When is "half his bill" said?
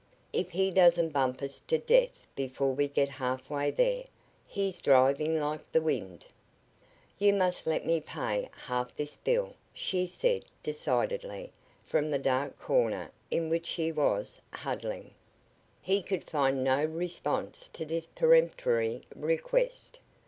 8.65-9.53